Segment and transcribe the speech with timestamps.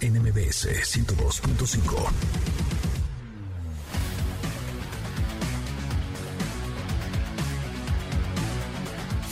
[0.00, 2.54] NMBS 102.5.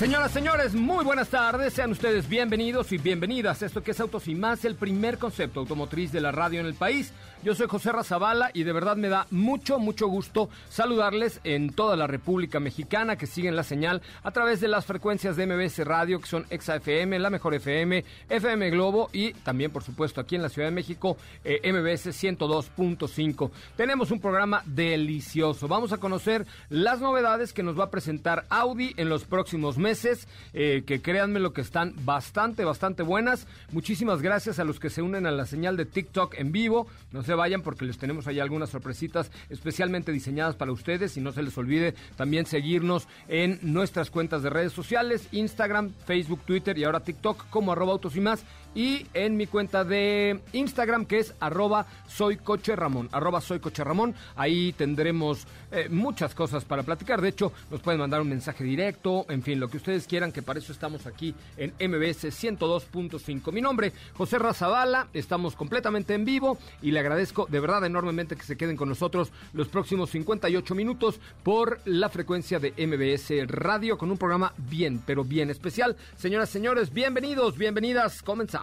[0.03, 1.75] Señoras, señores, muy buenas tardes.
[1.75, 3.63] Sean ustedes bienvenidos y bienvenidas.
[3.63, 6.75] Esto que es Autos y Más, el primer concepto automotriz de la radio en el
[6.75, 7.13] país.
[7.43, 11.97] Yo soy José Razabala y de verdad me da mucho, mucho gusto saludarles en toda
[11.97, 16.21] la República Mexicana que siguen la señal a través de las frecuencias de MBS Radio,
[16.21, 20.43] que son Exa FM, La Mejor FM, FM Globo y también, por supuesto, aquí en
[20.43, 23.51] la Ciudad de México, eh, MBS 102.5.
[23.77, 25.67] Tenemos un programa delicioso.
[25.67, 30.29] Vamos a conocer las novedades que nos va a presentar Audi en los próximos meses
[30.53, 33.49] eh, que créanme lo que están bastante, bastante buenas.
[33.73, 36.87] Muchísimas gracias a los que se unen a la señal de TikTok en vivo.
[37.11, 41.43] No vayan porque les tenemos ahí algunas sorpresitas especialmente diseñadas para ustedes y no se
[41.43, 47.01] les olvide también seguirnos en nuestras cuentas de redes sociales, Instagram, Facebook, Twitter y ahora
[47.01, 48.45] TikTok como arroba autos y más
[48.75, 53.85] y en mi cuenta de Instagram que es arroba soy coche Ramón, arroba soy coche
[53.85, 54.15] Ramón.
[54.37, 57.21] Ahí tendremos eh, muchas cosas para platicar.
[57.21, 60.43] De hecho, nos pueden mandar un mensaje directo, en fin, lo que ustedes quieran, que
[60.43, 63.53] para eso estamos aquí en MBS 102.5.
[63.53, 68.45] Mi nombre, José Razabala, estamos completamente en vivo y le agradezco de verdad enormemente que
[68.45, 74.11] se queden con nosotros los próximos 58 minutos por la frecuencia de MBS Radio con
[74.11, 75.97] un programa bien, pero bien especial.
[76.17, 78.62] Señoras, señores, bienvenidos, bienvenidas, comenzamos.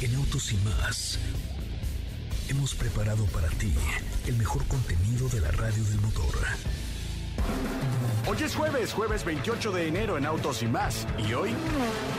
[0.00, 1.18] En Autos y más
[2.48, 3.74] hemos preparado para ti
[4.28, 6.34] el mejor contenido de la radio del motor.
[8.28, 11.04] Hoy es jueves, jueves 28 de enero en Autos y más.
[11.28, 11.50] Y hoy,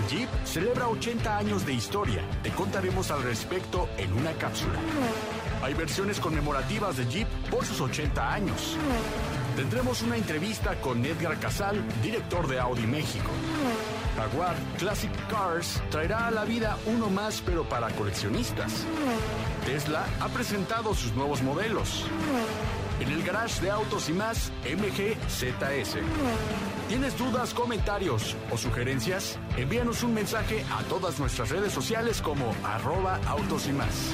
[0.09, 2.21] Jeep celebra 80 años de historia.
[2.43, 4.79] Te contaremos al respecto en una cápsula.
[5.63, 8.77] Hay versiones conmemorativas de Jeep por sus 80 años.
[9.55, 13.29] Tendremos una entrevista con Edgar Casal, director de Audi México.
[14.15, 18.85] Jaguar Classic Cars traerá a la vida uno más pero para coleccionistas.
[19.65, 22.05] Tesla ha presentado sus nuevos modelos.
[22.99, 25.97] En el garage de autos y más, MGZS.
[26.89, 29.37] ¿Tienes dudas, comentarios o sugerencias?
[29.57, 34.11] Envíanos un mensaje a todas nuestras redes sociales como arroba autos y más.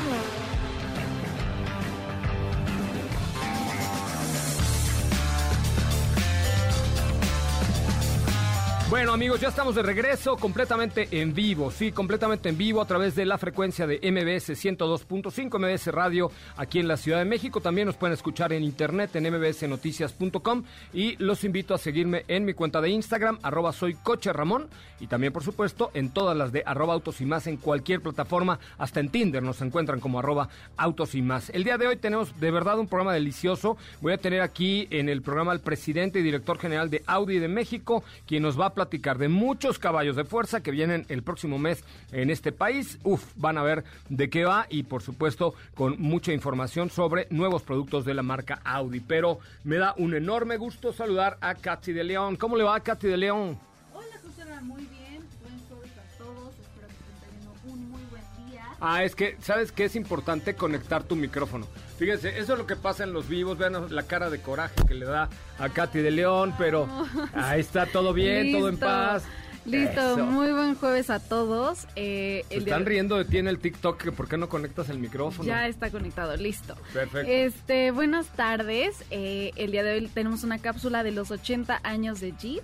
[8.95, 13.13] Bueno amigos, ya estamos de regreso completamente en vivo, sí, completamente en vivo a través
[13.13, 17.59] de la frecuencia de MBS 102.5 MBS Radio aquí en la Ciudad de México.
[17.59, 20.63] También nos pueden escuchar en internet en mbsnoticias.com
[20.93, 24.69] y los invito a seguirme en mi cuenta de Instagram, arroba soy Ramón
[25.01, 28.59] y también por supuesto en todas las de arroba autos y más en cualquier plataforma,
[28.77, 30.47] hasta en Tinder nos encuentran como arroba
[30.77, 31.49] autos y más.
[31.49, 33.75] El día de hoy tenemos de verdad un programa delicioso.
[33.99, 37.49] Voy a tener aquí en el programa al presidente y director general de Audi de
[37.49, 41.57] México, quien nos va a platicar de muchos caballos de fuerza que vienen el próximo
[41.57, 42.97] mes en este país.
[43.03, 47.63] Uf, van a ver de qué va y por supuesto con mucha información sobre nuevos
[47.63, 48.99] productos de la marca Audi.
[48.99, 52.35] Pero me da un enorme gusto saludar a Katy de León.
[52.35, 53.59] ¿Cómo le va Katy de León?
[53.93, 55.04] Hola Susana, muy bien.
[58.87, 59.85] Ah, es que, ¿sabes qué?
[59.85, 61.65] Es importante conectar tu micrófono.
[61.97, 63.57] Fíjense, eso es lo que pasa en los vivos.
[63.57, 65.27] Vean la cara de coraje que le da
[65.57, 66.87] a Katy de León, pero
[67.33, 69.23] ahí está todo bien, todo en paz.
[69.65, 70.23] Listo, Eso.
[70.27, 71.87] muy buen jueves a todos.
[71.95, 74.47] Eh, Se el día- están riendo de ti en el TikTok, que ¿por qué no
[74.47, 75.47] conectas el micrófono?
[75.47, 76.75] Ya está conectado, listo.
[76.93, 77.31] Perfecto.
[77.31, 79.03] Este, buenas tardes.
[79.09, 82.61] Eh, el día de hoy tenemos una cápsula de los 80 años de Jeep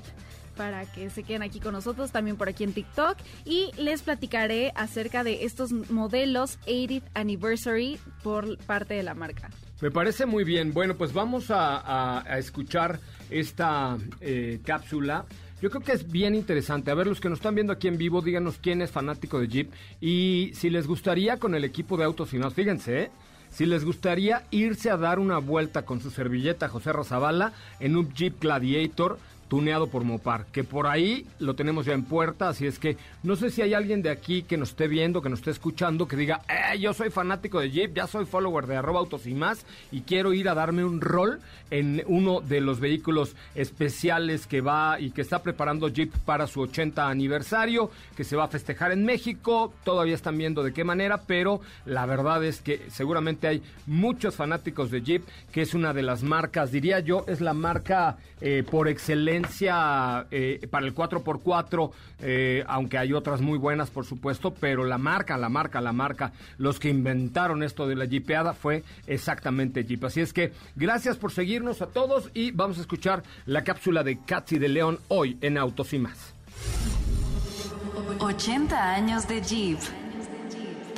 [0.56, 3.18] para que se queden aquí con nosotros, también por aquí en TikTok.
[3.46, 9.50] Y les platicaré acerca de estos modelos 80th Anniversary por parte de la marca.
[9.82, 10.74] Me parece muy bien.
[10.74, 13.00] Bueno, pues vamos a, escuchar
[13.30, 15.26] esta eh, cápsula
[15.62, 16.92] Yo creo que es bien interesante.
[16.92, 19.48] A ver, los que nos están viendo aquí en vivo, díganos quién es fanático de
[19.48, 22.54] Jeep y si les gustaría con el equipo de autos más.
[22.54, 23.12] Fíjense, ¿eh?
[23.52, 28.12] si les gustaría irse a dar una vuelta con su servilleta José Razabala en un
[28.14, 29.20] Jeep Gladiator
[29.52, 33.36] tuneado por Mopar, que por ahí lo tenemos ya en puerta, así es que no
[33.36, 36.16] sé si hay alguien de aquí que nos esté viendo, que nos esté escuchando, que
[36.16, 39.66] diga, eh, yo soy fanático de Jeep, ya soy follower de arroba autos y más,
[39.92, 45.02] y quiero ir a darme un rol en uno de los vehículos especiales que va
[45.02, 49.04] y que está preparando Jeep para su 80 aniversario, que se va a festejar en
[49.04, 54.34] México, todavía están viendo de qué manera, pero la verdad es que seguramente hay muchos
[54.34, 58.64] fanáticos de Jeep, que es una de las marcas, diría yo, es la marca eh,
[58.64, 59.41] por excelencia
[60.32, 65.38] eh, para el 4x4, eh, aunque hay otras muy buenas, por supuesto, pero la marca,
[65.38, 70.04] la marca, la marca, los que inventaron esto de la jipeada fue exactamente Jeep.
[70.06, 74.20] Así es que gracias por seguirnos a todos y vamos a escuchar la cápsula de
[74.20, 76.34] Katsi de León hoy en Autos y más.
[78.20, 80.01] 80 años de Jeep.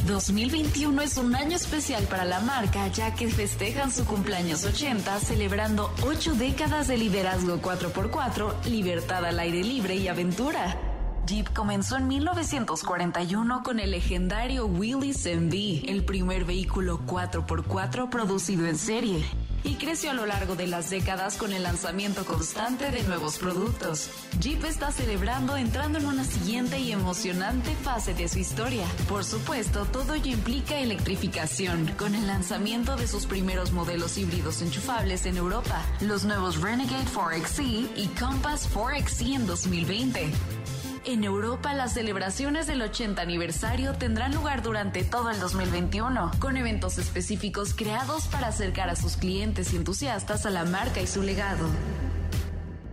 [0.08, 5.94] 2021 es un año especial para la marca ya que festejan su cumpleaños 80 celebrando
[6.06, 10.78] 8 décadas de liderazgo 4x4, libertad al aire libre y aventura.
[11.26, 18.78] Jeep comenzó en 1941 con el legendario Willys MV, el primer vehículo 4x4 producido en
[18.78, 19.24] serie
[19.64, 24.10] y creció a lo largo de las décadas con el lanzamiento constante de nuevos productos.
[24.40, 28.86] Jeep está celebrando entrando en una siguiente y emocionante fase de su historia.
[29.08, 35.26] Por supuesto, todo ello implica electrificación, con el lanzamiento de sus primeros modelos híbridos enchufables
[35.26, 40.32] en Europa, los nuevos Renegade 4XE y Compass 4XE en 2020.
[41.06, 46.98] En Europa, las celebraciones del 80 aniversario tendrán lugar durante todo el 2021, con eventos
[46.98, 51.68] específicos creados para acercar a sus clientes y entusiastas a la marca y su legado.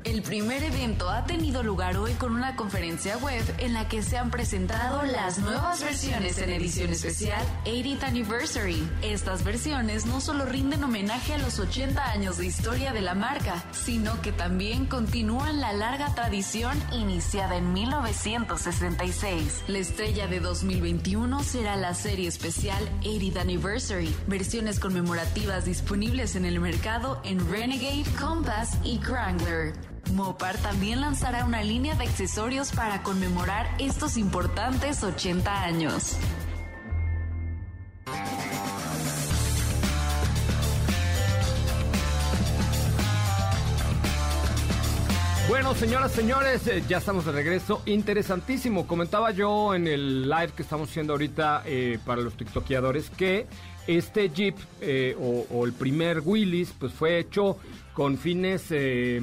[0.05, 4.17] El primer evento ha tenido lugar hoy con una conferencia web en la que se
[4.17, 8.89] han presentado las nuevas versiones en edición especial 80th Anniversary.
[9.03, 13.63] Estas versiones no solo rinden homenaje a los 80 años de historia de la marca,
[13.73, 19.65] sino que también continúan la larga tradición iniciada en 1966.
[19.69, 26.59] La estrella de 2021 será la serie especial 80th Anniversary, versiones conmemorativas disponibles en el
[26.59, 29.90] mercado en Renegade, Compass y Wrangler.
[30.13, 36.17] Mopar también lanzará una línea de accesorios para conmemorar estos importantes 80 años.
[45.51, 47.83] Bueno, señoras, señores, eh, ya estamos de regreso.
[47.85, 48.87] Interesantísimo.
[48.87, 53.49] Comentaba yo en el live que estamos haciendo ahorita eh, para los tiktokeadores que
[53.87, 57.59] este Jeep eh, o, el primer Willys pues fue hecho
[57.93, 59.21] con fines eh,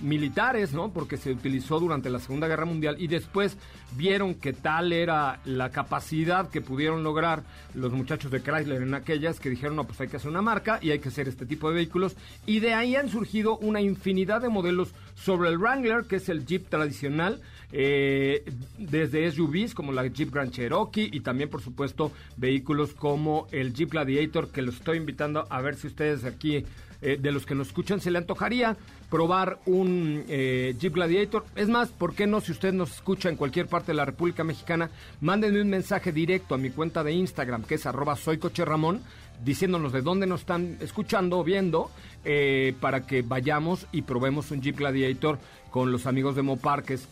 [0.00, 0.90] militares, ¿no?
[0.90, 3.56] Porque se utilizó durante la Segunda Guerra Mundial y después
[3.96, 7.44] vieron que tal era la capacidad que pudieron lograr
[7.74, 10.78] los muchachos de Chrysler en aquellas que dijeron, no, pues hay que hacer una marca
[10.82, 12.16] y hay que hacer este tipo de vehículos.
[12.46, 16.46] Y de ahí han surgido una infinidad de modelos sobre el Wrangler, que es el
[16.46, 17.40] Jeep tradicional,
[17.72, 18.44] eh,
[18.78, 23.90] desde SUVs como la Jeep Grand Cherokee y también, por supuesto, vehículos como el Jeep
[23.90, 26.64] Gladiator, que los estoy invitando a ver si ustedes aquí
[27.02, 28.76] eh, de los que nos escuchan se le antojaría
[29.08, 31.44] probar un eh, Jeep Gladiator.
[31.56, 32.40] Es más, ¿por qué no?
[32.40, 34.90] Si usted nos escucha en cualquier parte de la República Mexicana,
[35.20, 39.02] mándenme un mensaje directo a mi cuenta de Instagram, que es arroba soycocherramón,
[39.42, 41.90] diciéndonos de dónde nos están escuchando o viendo,
[42.24, 45.38] eh, para que vayamos y probemos un Jeep Gladiator
[45.70, 47.08] con los amigos de Mopar, que es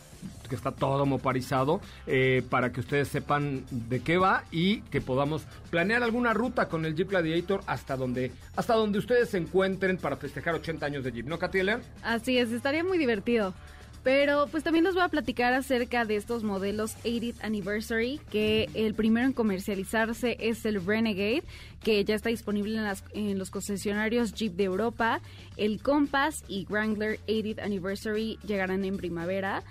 [0.48, 5.46] que está todo moparizado, eh, para que ustedes sepan de qué va y que podamos
[5.70, 10.16] planear alguna ruta con el Jeep Gladiator hasta donde, hasta donde ustedes se encuentren para
[10.16, 11.80] festejar 80 años de Jeep, ¿no, Katiela?
[12.02, 13.54] Así es, estaría muy divertido.
[14.02, 18.95] Pero pues también les voy a platicar acerca de estos modelos 80th Anniversary, que el
[18.95, 21.43] primero en comercializarse es el Renegade,
[21.83, 25.21] que ya está disponible en, en los concesionarios Jeep de Europa.
[25.57, 29.62] El Compass y Wrangler 80th Anniversary llegarán en primavera.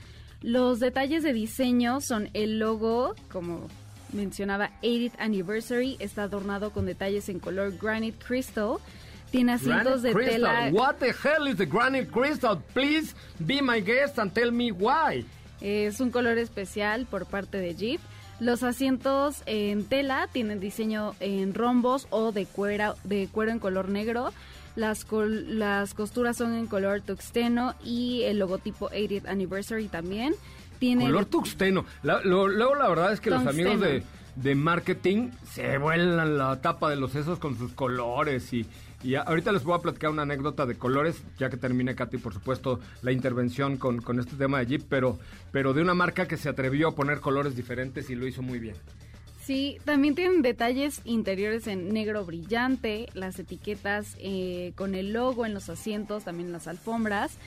[0.41, 3.67] Los detalles de diseño son el logo, como
[4.13, 8.77] mencionaba, 80th Anniversary, está adornado con detalles en color Granite Crystal.
[9.31, 10.35] Tiene asientos de crystal.
[10.35, 10.69] tela.
[10.71, 12.61] What the hell is the granite crystal?
[12.73, 15.25] Please be my guest and tell me why.
[15.61, 17.99] Es un color especial por parte de Jeep.
[18.39, 23.89] Los asientos en tela tienen diseño en rombos o de cuero, de cuero en color
[23.89, 24.31] negro.
[24.75, 30.35] Las, col- las costuras son en color tuxteno y el logotipo 80th Anniversary también.
[30.77, 31.85] Tiene Color tuxteno.
[32.03, 33.71] La- lo- luego la verdad es que los Tungsteno.
[33.71, 34.03] amigos de
[34.41, 38.65] de marketing, se vuelan la tapa de los sesos con sus colores y,
[39.03, 42.33] y ahorita les voy a platicar una anécdota de colores, ya que termine Katy, por
[42.33, 45.17] supuesto, la intervención con, con este tema de Jeep, pero,
[45.51, 48.59] pero de una marca que se atrevió a poner colores diferentes y lo hizo muy
[48.59, 48.75] bien.
[49.43, 55.53] Sí, también tienen detalles interiores en negro brillante, las etiquetas eh, con el logo en
[55.53, 57.37] los asientos, también las alfombras.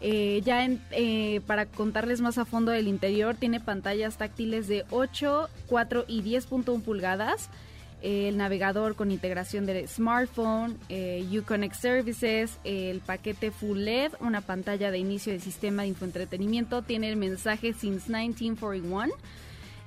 [0.00, 5.48] Eh, ya eh, para contarles más a fondo del interior, tiene pantallas táctiles de 8,
[5.66, 7.50] 4 y 10.1 pulgadas.
[8.02, 10.78] el navegador con integración de smartphone,
[11.38, 17.10] Uconnect Services, el paquete Full LED, una pantalla de inicio de sistema de infoentretenimiento, tiene
[17.10, 19.12] el mensaje Since 1941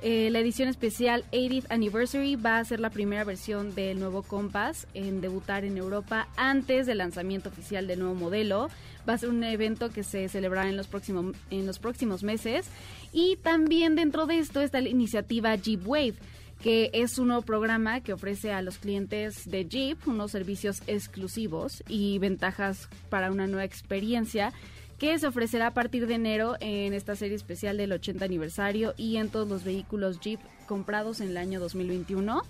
[0.05, 4.85] eh, la edición especial 80th Anniversary va a ser la primera versión del nuevo Compass
[4.93, 8.69] en debutar en Europa antes del lanzamiento oficial del nuevo modelo.
[9.07, 12.67] Va a ser un evento que se celebrará en los, próximos, en los próximos meses.
[13.13, 16.15] Y también dentro de esto está la iniciativa Jeep Wave
[16.61, 21.83] que es un nuevo programa que ofrece a los clientes de Jeep unos servicios exclusivos
[21.89, 24.53] y ventajas para una nueva experiencia
[24.97, 29.17] que se ofrecerá a partir de enero en esta serie especial del 80 aniversario y
[29.17, 32.43] en todos los vehículos Jeep comprados en el año 2021.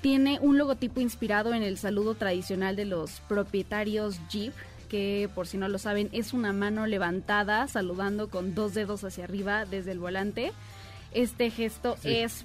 [0.00, 4.52] Tiene un logotipo inspirado en el saludo tradicional de los propietarios Jeep,
[4.88, 9.24] que por si no lo saben es una mano levantada saludando con dos dedos hacia
[9.24, 10.52] arriba desde el volante.
[11.12, 12.44] Este gesto es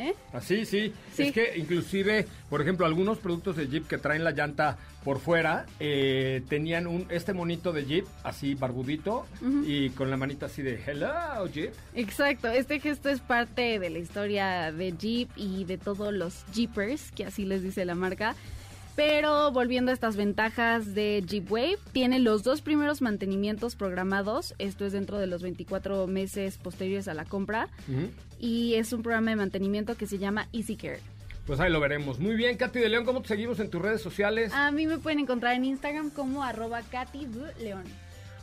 [0.00, 0.14] ¿Eh?
[0.32, 0.94] Así, sí.
[1.18, 5.66] Es que inclusive, por ejemplo, algunos productos de Jeep que traen la llanta por fuera
[5.78, 9.26] eh, tenían un este monito de Jeep así barbudito
[9.64, 11.72] y con la manita así de Hello Jeep.
[11.94, 17.12] Exacto, este gesto es parte de la historia de Jeep y de todos los Jeepers,
[17.12, 18.34] que así les dice la marca.
[18.96, 24.84] Pero volviendo a estas ventajas de Jeep Wave, tiene los dos primeros mantenimientos programados, esto
[24.84, 27.68] es dentro de los 24 meses posteriores a la compra,
[28.40, 31.00] y es un programa de mantenimiento que se llama Easy Care.
[31.46, 32.18] Pues ahí lo veremos.
[32.18, 34.52] Muy bien, Katy de León, ¿cómo te seguimos en tus redes sociales?
[34.54, 37.26] A mí me pueden encontrar en Instagram como arroba Katy
[37.60, 37.84] León.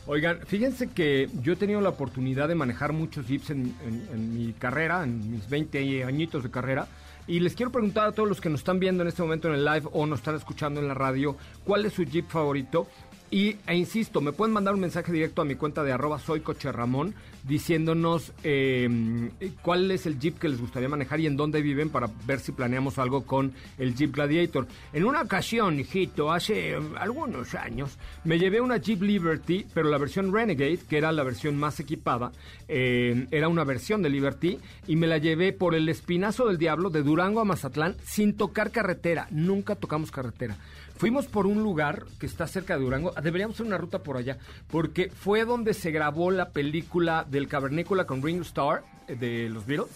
[0.06, 4.52] Oigan, fíjense que yo he tenido la oportunidad de manejar muchos Jeeps en, en mi
[4.52, 6.86] carrera, en mis 20 añitos de carrera.
[7.26, 9.54] Y les quiero preguntar a todos los que nos están viendo en este momento en
[9.54, 12.88] el live o nos están escuchando en la radio, ¿cuál es su Jeep favorito?
[13.30, 16.40] Y, e insisto, me pueden mandar un mensaje directo a mi cuenta de arroba soy
[16.40, 17.14] coche Ramón
[17.48, 19.30] diciéndonos em,
[19.62, 22.52] cuál es el Jeep que les gustaría manejar y en dónde viven para ver si
[22.52, 24.66] planeamos algo con el Jeep Gladiator.
[24.92, 29.98] En una ocasión, hijito, hace em, algunos años, me llevé una Jeep Liberty, pero la
[29.98, 32.32] versión Renegade, que era la versión más equipada,
[32.68, 36.90] em, era una versión de Liberty, y me la llevé por el espinazo del diablo
[36.90, 39.26] de Durango a Mazatlán sin tocar carretera.
[39.30, 40.56] Nunca tocamos carretera.
[40.98, 43.12] Fuimos por un lugar que está cerca de Durango.
[43.22, 44.36] Deberíamos hacer una ruta por allá,
[44.68, 49.66] porque fue donde se grabó la película del Cavernícola con Ringo Starr eh, de los
[49.66, 49.90] Beatles.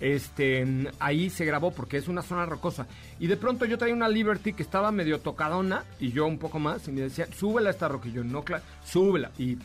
[0.00, 0.64] Este,
[1.00, 2.86] ahí se grabó porque es una zona rocosa.
[3.18, 6.58] Y de pronto yo traía una Liberty que estaba medio tocadona y yo un poco
[6.58, 8.08] más y me decía, súbela a esta roca.
[8.08, 9.30] Y yo, no, claro, súbela.
[9.38, 9.58] Y,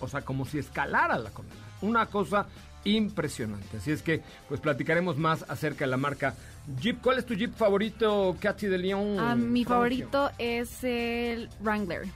[0.00, 1.54] o sea, como si escalara la comida.
[1.80, 2.46] Una cosa
[2.84, 3.76] impresionante.
[3.76, 6.34] Así es que, pues platicaremos más acerca de la marca
[6.80, 7.00] Jeep.
[7.00, 9.16] ¿Cuál es tu Jeep favorito, Katy de León?
[9.20, 12.08] Ah, mi favorito es el Wrangler.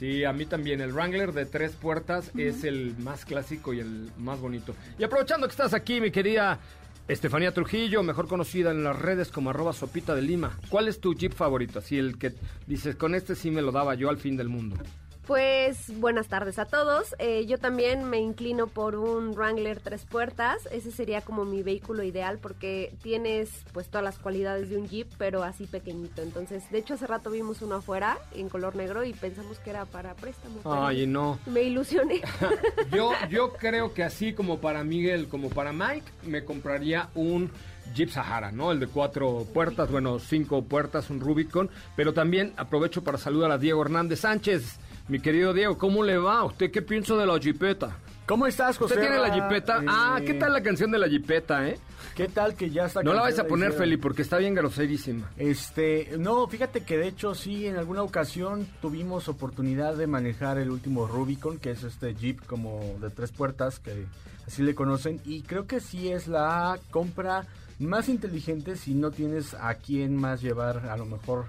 [0.00, 0.80] Sí, a mí también.
[0.80, 4.74] El Wrangler de tres puertas es el más clásico y el más bonito.
[4.98, 6.58] Y aprovechando que estás aquí, mi querida
[7.06, 10.58] Estefanía Trujillo, mejor conocida en las redes como arroba sopita de Lima.
[10.70, 11.80] ¿Cuál es tu Jeep favorito?
[11.80, 12.32] Así el que
[12.66, 14.76] dices, con este sí me lo daba yo al fin del mundo.
[15.30, 17.14] Pues buenas tardes a todos.
[17.20, 20.66] Eh, yo también me inclino por un Wrangler tres puertas.
[20.72, 25.06] Ese sería como mi vehículo ideal porque tienes pues todas las cualidades de un Jeep,
[25.18, 26.22] pero así pequeñito.
[26.22, 29.84] Entonces, de hecho hace rato vimos uno afuera en color negro y pensamos que era
[29.84, 30.62] para préstamo.
[30.64, 31.38] Ay, no.
[31.46, 32.22] Me ilusioné.
[32.92, 37.52] yo, yo creo que así como para Miguel, como para Mike, me compraría un
[37.94, 38.72] Jeep Sahara, ¿no?
[38.72, 41.70] El de cuatro puertas, bueno, cinco puertas, un Rubicon.
[41.94, 46.44] Pero también aprovecho para saludar a Diego Hernández Sánchez mi querido Diego, ¿cómo le va?
[46.44, 47.96] ¿Usted qué piensa de la jipeta?
[48.26, 48.94] ¿Cómo estás, José?
[48.94, 49.82] ¿Usted tiene la jipeta?
[49.88, 51.80] Ah, ¿qué tal la canción de la jipeta, eh?
[52.14, 53.02] ¿Qué tal que ya está?
[53.02, 55.28] No la vais a poner, Feli, porque está bien groserísima.
[55.36, 60.70] Este, no, fíjate que de hecho sí, en alguna ocasión tuvimos oportunidad de manejar el
[60.70, 64.06] último Rubicon, que es este Jeep como de tres puertas, que
[64.46, 67.48] así le conocen, y creo que sí es la compra
[67.80, 71.46] más inteligente si no tienes a quién más llevar a lo mejor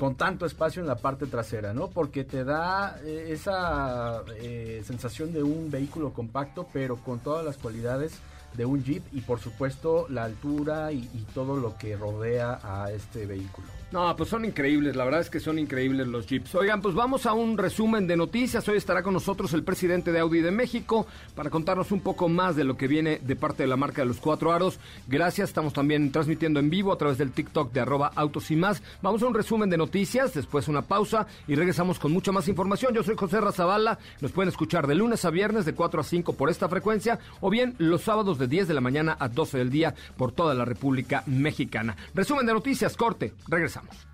[0.00, 1.90] con tanto espacio en la parte trasera, ¿no?
[1.90, 7.58] Porque te da eh, esa eh, sensación de un vehículo compacto, pero con todas las
[7.58, 8.18] cualidades
[8.54, 11.02] de un Jeep y por supuesto la altura y,
[11.34, 13.68] todo lo que rodea a este vehículo.
[13.92, 16.54] No, pues son increíbles, la verdad es que son increíbles los Jeeps.
[16.54, 18.68] Oigan, pues vamos a un resumen de noticias.
[18.68, 22.54] Hoy estará con nosotros el presidente de Audi de México para contarnos un poco más
[22.54, 24.78] de lo que viene de parte de la marca de los cuatro aros.
[25.08, 28.80] Gracias, estamos también transmitiendo en vivo a través del TikTok de arroba autos y más.
[29.02, 32.94] Vamos a un resumen de noticias, después una pausa y regresamos con mucha más información.
[32.94, 36.34] Yo soy José Razabala, nos pueden escuchar de lunes a viernes de 4 a 5
[36.34, 39.70] por esta frecuencia o bien los sábados de 10 de la mañana a 12 del
[39.70, 41.96] día por toda la República Mexicana.
[42.14, 43.34] Resumen de noticias, corte,
[43.80, 44.06] regresamos.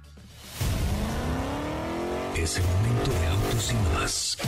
[2.36, 4.38] Es el momento de autos y más.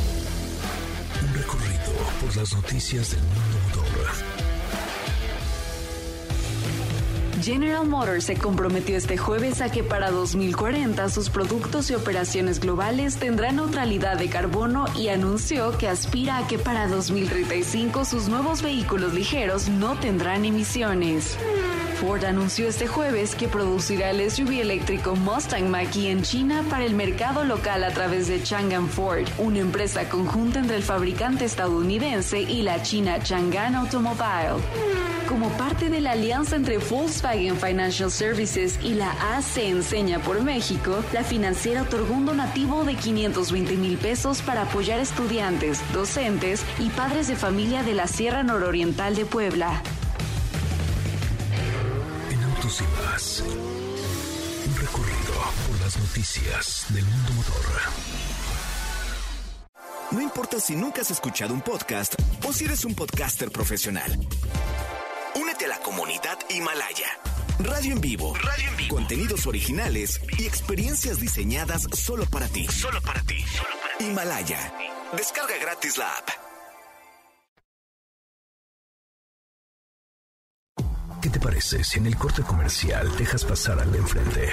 [1.22, 4.38] Un recorrido por las noticias del mundo motor.
[7.40, 13.16] General Motors se comprometió este jueves a que para 2040 sus productos y operaciones globales
[13.16, 19.14] tendrán neutralidad de carbono y anunció que aspira a que para 2035 sus nuevos vehículos
[19.14, 21.38] ligeros no tendrán emisiones.
[22.00, 26.94] Ford anunció este jueves que producirá el SUV eléctrico Mustang Mach-E en China para el
[26.94, 32.62] mercado local a través de Chang'an Ford, una empresa conjunta entre el fabricante estadounidense y
[32.62, 34.62] la china Chang'an Automobile.
[35.28, 41.02] Como parte de la alianza entre Volkswagen Financial Services y la AC Enseña por México,
[41.12, 47.26] la financiera otorgó un donativo de 520 mil pesos para apoyar estudiantes, docentes y padres
[47.26, 49.82] de familia de la Sierra Nororiental de Puebla.
[55.88, 57.64] Las noticias del mundo motor.
[60.10, 62.14] No importa si nunca has escuchado un podcast
[62.46, 64.12] o si eres un podcaster profesional.
[65.34, 67.08] Únete a la comunidad Himalaya.
[67.60, 68.34] Radio en vivo.
[68.34, 68.96] Radio en vivo.
[68.96, 72.66] Contenidos originales y experiencias diseñadas solo para ti.
[72.66, 73.42] Solo para ti.
[74.00, 74.60] Himalaya.
[75.16, 76.28] Descarga gratis la app.
[81.22, 84.52] ¿Qué te parece si en el corte comercial dejas pasar al de enfrente?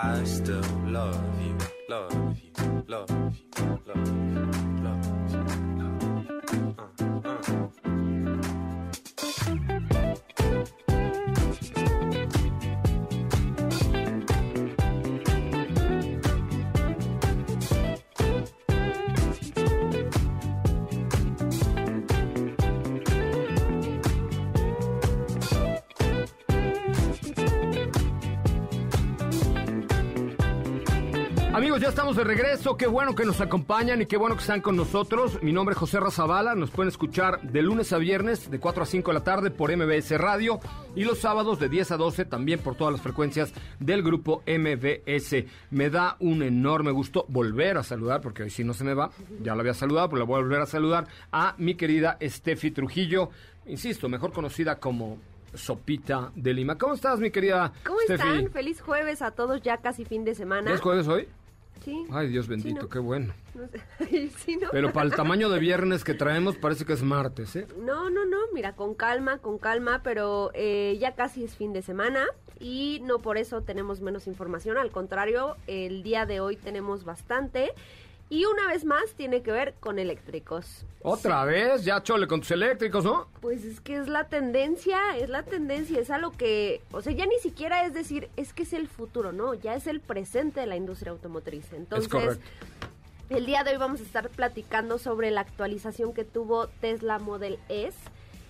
[0.00, 1.58] I still love you,
[1.88, 3.47] love you, love you,
[31.98, 32.76] estamos de regreso.
[32.76, 35.42] Qué bueno que nos acompañan y qué bueno que están con nosotros.
[35.42, 36.54] Mi nombre es José Razabala.
[36.54, 39.76] Nos pueden escuchar de lunes a viernes de 4 a 5 de la tarde por
[39.76, 40.60] MBS Radio
[40.94, 45.44] y los sábados de 10 a 12 también por todas las frecuencias del grupo MBS.
[45.72, 49.10] Me da un enorme gusto volver a saludar, porque hoy sí no se me va.
[49.42, 52.70] Ya la había saludado, pero la voy a volver a saludar a mi querida Steffi
[52.70, 53.30] Trujillo.
[53.66, 55.18] Insisto, mejor conocida como
[55.52, 56.78] Sopita de Lima.
[56.78, 58.28] ¿Cómo estás, mi querida ¿Cómo Steffi?
[58.28, 58.52] están?
[58.52, 60.72] Feliz jueves a todos, ya casi fin de semana.
[60.72, 61.26] ¿Es jueves hoy?
[61.84, 62.04] Sí.
[62.10, 62.88] Ay, Dios bendito, Sí, no.
[62.88, 63.32] qué bueno.
[63.54, 64.30] No sé.
[64.38, 64.68] Sí, ¿no?
[64.70, 67.66] Pero para el tamaño de viernes que traemos parece que es martes, ¿eh?
[67.80, 71.82] No, no, no, mira, con calma, con calma, pero eh, ya casi es fin de
[71.82, 72.24] semana
[72.60, 77.72] y no por eso tenemos menos información, al contrario, el día de hoy tenemos bastante
[78.30, 80.84] Y una vez más tiene que ver con eléctricos.
[81.02, 83.28] Otra vez, ya chole con tus eléctricos, ¿no?
[83.40, 87.24] Pues es que es la tendencia, es la tendencia, es algo que, o sea, ya
[87.24, 90.66] ni siquiera es decir, es que es el futuro, no, ya es el presente de
[90.66, 91.72] la industria automotriz.
[91.72, 92.44] Entonces, correcto.
[93.30, 97.58] el día de hoy vamos a estar platicando sobre la actualización que tuvo Tesla Model
[97.70, 97.96] S.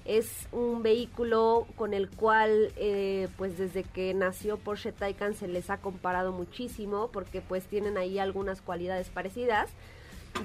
[0.09, 5.69] Es un vehículo con el cual, eh, pues desde que nació Porsche Taycan se les
[5.69, 9.69] ha comparado muchísimo porque pues tienen ahí algunas cualidades parecidas.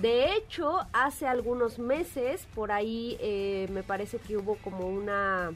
[0.02, 5.54] De hecho, hace algunos meses, por ahí eh, me parece que hubo como una,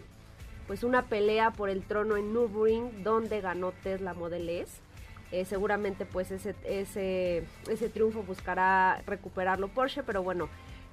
[0.68, 4.80] pues una pelea por el trono en Nürburgring, donde ganó Tesla Model S.
[5.34, 10.48] Eh, seguramente pues ese, ese, ese triunfo buscará recuperarlo Porsche, pero bueno,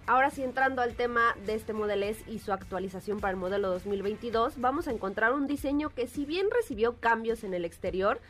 [0.06, 3.70] ahora sí entrando al tema de este Model S y su actualización para el modelo
[3.70, 8.20] 2022, vamos a encontrar un diseño que si bien recibió cambios en el exterior,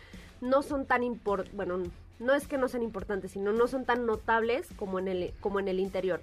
[0.41, 1.83] no son tan importantes, bueno,
[2.19, 5.59] no es que no sean importantes, sino no son tan notables como en el, como
[5.59, 6.21] en el interior.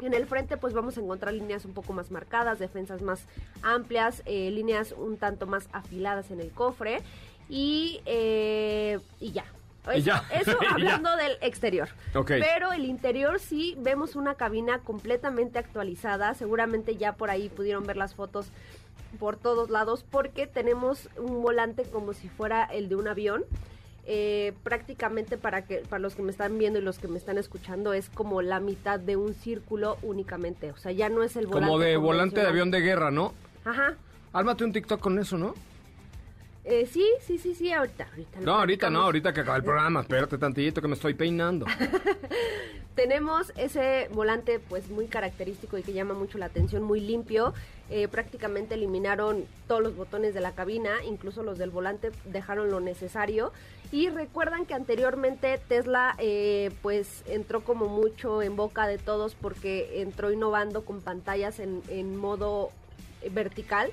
[0.00, 3.26] En el frente pues vamos a encontrar líneas un poco más marcadas, defensas más
[3.62, 7.02] amplias, eh, líneas un tanto más afiladas en el cofre
[7.48, 9.44] y, eh, y ya.
[9.90, 10.04] Eso,
[10.62, 10.70] ya.
[10.70, 11.88] hablando del exterior.
[12.26, 16.34] Pero el interior sí vemos una cabina completamente actualizada.
[16.34, 18.46] Seguramente ya por ahí pudieron ver las fotos
[19.18, 23.44] por todos lados porque tenemos un volante como si fuera el de un avión.
[24.10, 27.36] Eh, prácticamente para que para los que me están viendo y los que me están
[27.36, 31.46] escuchando es como la mitad de un círculo únicamente, o sea ya no es el
[31.46, 33.34] volante Como de volante de avión de guerra, ¿no?
[33.66, 33.98] Ajá,
[34.32, 35.54] Ármate un TikTok con eso, ¿no?
[36.70, 38.40] Eh, sí, sí, sí, sí, ahorita, ahorita.
[38.40, 40.02] No, ahorita no, ahorita que acaba el programa.
[40.02, 41.64] Espérate tantito que me estoy peinando.
[42.94, 47.54] Tenemos ese volante pues muy característico y que llama mucho la atención, muy limpio.
[47.88, 52.80] Eh, prácticamente eliminaron todos los botones de la cabina, incluso los del volante dejaron lo
[52.80, 53.50] necesario.
[53.90, 60.02] Y recuerdan que anteriormente Tesla eh, pues entró como mucho en boca de todos porque
[60.02, 62.72] entró innovando con pantallas en, en modo
[63.22, 63.90] eh, vertical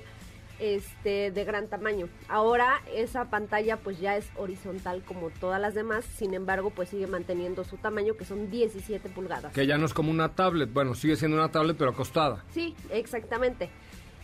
[0.58, 2.08] este de gran tamaño.
[2.28, 7.06] Ahora esa pantalla pues ya es horizontal como todas las demás, sin embargo pues sigue
[7.06, 9.52] manteniendo su tamaño que son 17 pulgadas.
[9.52, 10.72] Que ya no es como una tablet.
[10.72, 12.44] Bueno, sigue siendo una tablet, pero acostada.
[12.50, 13.70] Sí, exactamente.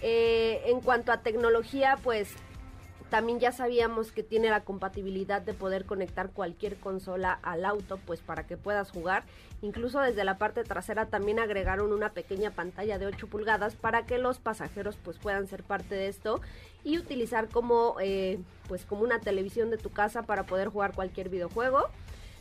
[0.01, 2.35] Eh, en cuanto a tecnología pues
[3.13, 8.21] también ya sabíamos que tiene la compatibilidad de poder conectar cualquier consola al auto, pues
[8.21, 9.25] para que puedas jugar.
[9.61, 14.17] Incluso desde la parte trasera también agregaron una pequeña pantalla de 8 pulgadas para que
[14.17, 16.41] los pasajeros pues puedan ser parte de esto
[16.85, 21.29] y utilizar como eh, pues como una televisión de tu casa para poder jugar cualquier
[21.29, 21.91] videojuego.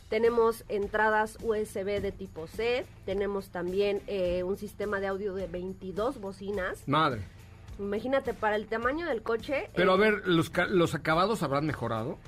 [0.08, 6.18] Tenemos entradas USB de tipo C, tenemos también eh, un sistema de audio de 22
[6.18, 6.88] bocinas.
[6.88, 7.20] Madre.
[7.78, 9.70] Imagínate, para el tamaño del coche.
[9.74, 12.18] Pero eh, a ver, ¿los, ¿los acabados habrán mejorado?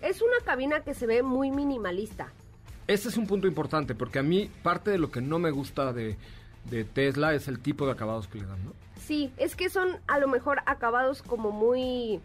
[0.00, 2.32] Es una cabina que se ve muy minimalista.
[2.88, 5.92] Este es un punto importante, porque a mí parte de lo que no me gusta
[5.92, 6.16] de,
[6.70, 8.72] de Tesla es el tipo de acabados que le dan, ¿no?
[9.00, 12.20] Sí, es que son a lo mejor acabados como muy...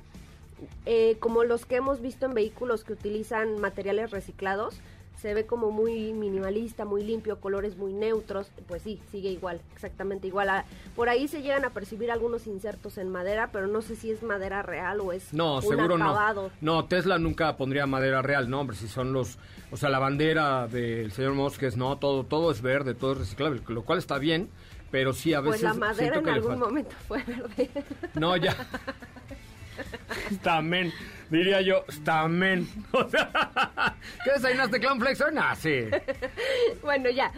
[0.86, 4.80] eh, como los que hemos visto en vehículos que utilizan materiales reciclados.
[5.22, 8.52] Se ve como muy minimalista, muy limpio, colores muy neutros.
[8.68, 10.50] Pues sí, sigue igual, exactamente igual.
[10.50, 14.12] A- por ahí se llegan a percibir algunos insertos en madera, pero no sé si
[14.12, 16.52] es madera real o es No, un seguro acabado.
[16.62, 16.76] no.
[16.78, 19.40] No, Tesla nunca pondría madera real, no, hombre, si son los...
[19.72, 23.18] O sea, la bandera del señor Musk es, no, todo, todo es verde, todo es
[23.18, 24.50] reciclable, lo cual está bien,
[24.92, 27.70] pero sí a veces Pues la madera siento en algún momento fue verde.
[28.14, 28.56] No, ya.
[30.32, 30.92] Stamen,
[31.30, 32.68] diría yo, stamen.
[32.92, 35.22] O sea, ¿qué desayunaste, Clown Flex?
[35.22, 35.34] hoy?
[35.34, 35.86] Nah, sí.
[36.82, 37.32] bueno, ya.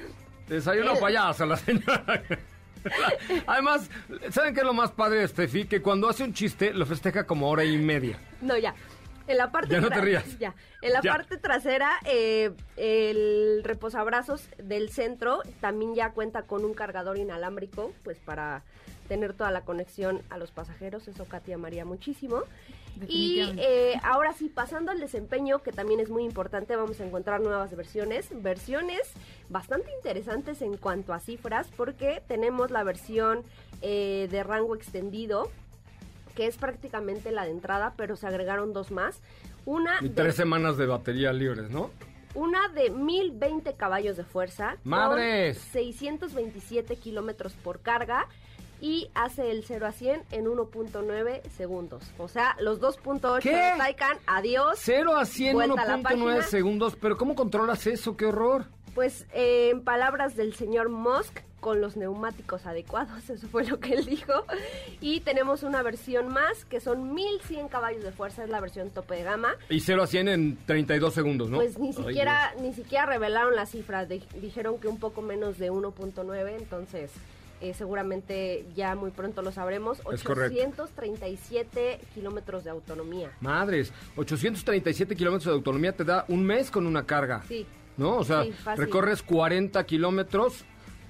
[0.47, 2.23] Desayuno El- payaso la señora.
[3.47, 3.89] Además,
[4.31, 5.65] ¿saben qué es lo más padre de Steffi?
[5.65, 8.17] Que cuando hace un chiste lo festeja como hora y media.
[8.41, 8.73] No, ya.
[9.27, 10.39] En la parte Ya no te rías.
[10.39, 10.55] Ya.
[10.81, 11.11] En la Ya.
[11.11, 18.17] parte trasera, eh, el reposabrazos del centro también ya cuenta con un cargador inalámbrico, pues
[18.17, 18.63] para
[19.07, 21.07] tener toda la conexión a los pasajeros.
[21.07, 22.43] Eso Katia amaría muchísimo.
[23.07, 27.41] Y eh, ahora sí, pasando al desempeño, que también es muy importante, vamos a encontrar
[27.41, 28.27] nuevas versiones.
[28.41, 29.01] Versiones
[29.49, 33.43] bastante interesantes en cuanto a cifras, porque tenemos la versión
[33.81, 35.49] eh, de rango extendido,
[36.35, 39.19] que es prácticamente la de entrada, pero se agregaron dos más.
[39.65, 41.91] Una Y de, tres semanas de batería libres, ¿no?
[42.35, 44.77] una de 1020 caballos de fuerza.
[44.83, 45.57] con ¡Madres!
[45.71, 48.27] 627 kilómetros por carga.
[48.81, 52.03] Y hace el 0 a 100 en 1.9 segundos.
[52.17, 53.49] O sea, los 2.8 ¿Qué?
[53.55, 54.79] de Taycan, adiós.
[54.81, 56.41] 0 a 100, Vuelta a la 1.9 página.
[56.43, 56.95] segundos.
[56.99, 58.15] Pero ¿cómo controlas eso?
[58.15, 58.65] ¡Qué horror!
[58.95, 63.93] Pues eh, en palabras del señor Musk, con los neumáticos adecuados, eso fue lo que
[63.95, 64.33] él dijo.
[65.01, 69.15] Y tenemos una versión más que son 1100 caballos de fuerza, es la versión tope
[69.15, 69.55] de gama.
[69.69, 71.57] Y 0 a 100 en 32 segundos, ¿no?
[71.57, 75.57] Pues ni Ay, siquiera ni siquiera revelaron las cifras, de- dijeron que un poco menos
[75.59, 77.11] de 1.9, entonces
[77.61, 79.99] eh, seguramente ya muy pronto lo sabremos.
[80.11, 80.57] Es correcto.
[80.59, 83.31] 837 kilómetros de autonomía.
[83.41, 87.43] Madres, 837 kilómetros de autonomía te da un mes con una carga.
[87.47, 87.65] Sí.
[87.97, 88.17] ¿No?
[88.17, 90.63] O sea, Sí, recorres 40 kilómetros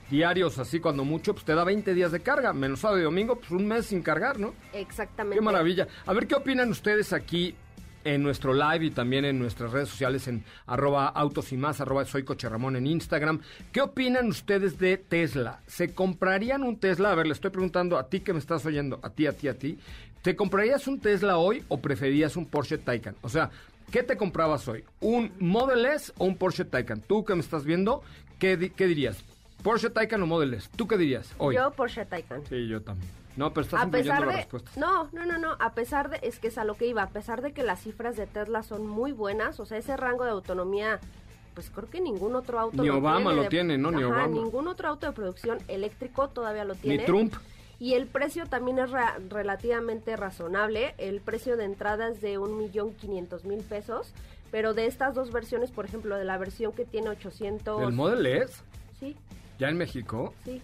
[0.10, 2.52] diarios, así cuando mucho, pues te da 20 días de carga.
[2.52, 4.54] Menos sábado y domingo, pues un mes sin cargar, ¿no?
[4.74, 5.38] Exactamente.
[5.38, 5.88] Qué maravilla.
[6.06, 7.56] A ver, ¿qué opinan ustedes aquí
[8.04, 12.06] en nuestro live y también en nuestras redes sociales en arroba autos y más, arroba
[12.06, 13.42] soy Coche Ramón en Instagram?
[13.72, 15.60] ¿Qué opinan ustedes de Tesla?
[15.68, 17.12] ¿Se comprarían un Tesla?
[17.12, 19.48] A ver, le estoy preguntando a ti que me estás oyendo, a ti, a ti,
[19.48, 19.78] a ti.
[20.22, 23.16] ¿Te comprarías un Tesla hoy o preferías un Porsche Taycan?
[23.22, 23.50] O sea,
[23.92, 24.84] ¿qué te comprabas hoy?
[25.00, 27.02] ¿Un Model S o un Porsche Taycan?
[27.02, 28.04] Tú que me estás viendo,
[28.38, 29.18] ¿qué, di- qué dirías?
[29.64, 30.70] ¿Porsche Taycan o Model S?
[30.76, 31.56] ¿Tú qué dirías hoy?
[31.56, 32.42] Yo Porsche Taycan.
[32.48, 33.10] Sí, yo también.
[33.38, 36.48] No, pero estás a pesar de no no no no a pesar de es que
[36.50, 39.12] es a lo que iba a pesar de que las cifras de Tesla son muy
[39.12, 41.00] buenas o sea ese rango de autonomía
[41.54, 43.92] pues creo que ningún otro auto Ni lo Obama tiene lo de- tiene, ¿no?
[43.92, 44.28] Ni Ajá, Obama.
[44.28, 47.34] ningún otro auto de producción eléctrico todavía lo tiene Ni Trump.
[47.80, 52.58] y el precio también es ra- relativamente razonable el precio de entrada es de un
[52.58, 54.12] millón quinientos mil pesos
[54.52, 58.26] pero de estas dos versiones por ejemplo de la versión que tiene 800 ¿El Model
[58.26, 58.64] S?
[59.00, 59.16] sí
[59.60, 60.34] ¿Ya en México?
[60.46, 60.62] sí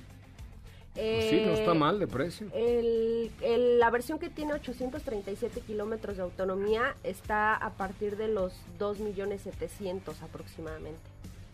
[0.95, 2.47] Pues sí, no está Eh, mal de precio.
[2.53, 8.53] El, el- la versión que tiene 837 kilómetros de autonomía está a partir de los
[8.79, 10.99] 2.700.000 aproximadamente.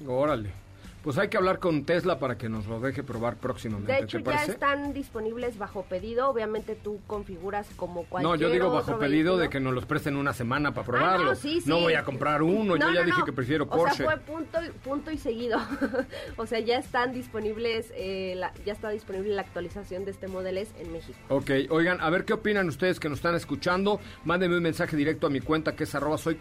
[0.07, 0.51] Órale.
[1.03, 3.91] Pues hay que hablar con Tesla para que nos lo deje probar próximamente.
[3.93, 6.29] De hecho, ¿te ya están disponibles bajo pedido.
[6.29, 10.15] Obviamente tú configuras como cualquier No, yo digo bajo pedido de que nos los presten
[10.15, 11.25] una semana para Ah, probarlo.
[11.31, 11.69] no, sí, sí.
[11.71, 13.97] voy a comprar uno, yo ya no, dije que prefiero O Porsche.
[14.03, 15.59] sea, fue punto, y- punto y seguido.
[16.37, 20.57] o sea, ya están disponibles, eh, la- ya está disponible la actualización de este Model
[20.59, 21.17] S en México.
[21.29, 23.99] Ok, oigan, a ver qué opinan ustedes que nos están escuchando.
[24.23, 26.37] Mándenme un mensaje directo a mi cuenta que es arroba soy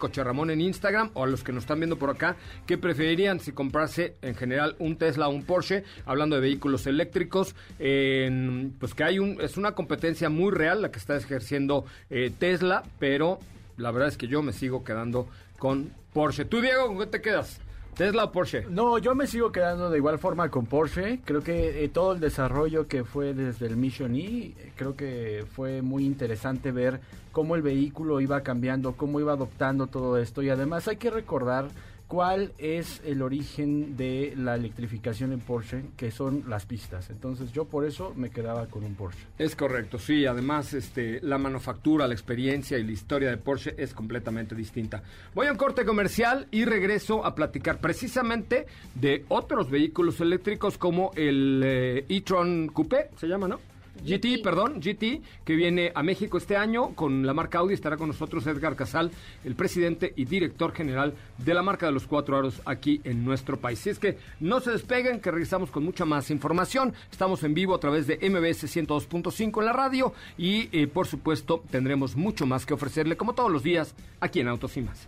[0.51, 2.35] en Instagram o a los que nos están viendo por acá,
[2.67, 5.83] ¿qué preferirían si comprarse en general un Tesla o un Porsche?
[6.05, 10.99] Hablando de vehículos eléctricos, pues que hay un, es una competencia muy real la que
[10.99, 13.39] está ejerciendo eh, Tesla, pero
[13.77, 16.45] la verdad es que yo me sigo quedando con Porsche.
[16.45, 17.59] ¿Tú, Diego, con qué te quedas?
[17.95, 18.65] ¿Tesla o Porsche?
[18.69, 21.19] No, yo me sigo quedando de igual forma con Porsche.
[21.25, 25.81] Creo que eh, todo el desarrollo que fue desde el Mission E, creo que fue
[25.81, 30.41] muy interesante ver cómo el vehículo iba cambiando, cómo iba adoptando todo esto.
[30.41, 31.67] Y además hay que recordar
[32.11, 37.09] cuál es el origen de la electrificación en Porsche, que son las pistas.
[37.09, 39.27] Entonces yo por eso me quedaba con un Porsche.
[39.37, 40.25] Es correcto, sí.
[40.25, 45.01] Además, este, la manufactura, la experiencia y la historia de Porsche es completamente distinta.
[45.33, 51.11] Voy a un corte comercial y regreso a platicar precisamente de otros vehículos eléctricos como
[51.15, 53.70] el eh, e-tron Coupé, se llama, ¿no?
[54.03, 57.73] GT, perdón, GT, que viene a México este año con la marca Audi.
[57.73, 59.11] Estará con nosotros Edgar Casal,
[59.43, 63.57] el presidente y director general de la marca de los cuatro aros aquí en nuestro
[63.57, 63.79] país.
[63.79, 66.93] Si es que no se despeguen, que regresamos con mucha más información.
[67.11, 71.63] Estamos en vivo a través de MBS 102.5 en la radio y, eh, por supuesto,
[71.69, 75.07] tendremos mucho más que ofrecerle, como todos los días, aquí en Autos y Más.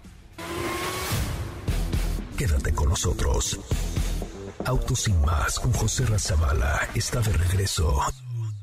[2.37, 3.59] Quédate con nosotros.
[4.65, 8.01] Autos sin más con José Razabala está de regreso.